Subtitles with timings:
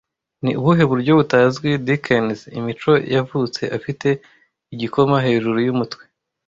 [0.43, 4.07] Ni ubuhe buryo butazwi Dickens imico yavutse afite
[4.73, 6.03] igikoma hejuru yumutwe